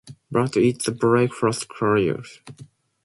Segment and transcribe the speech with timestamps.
[0.31, 2.23] But it's a breakfast cereal!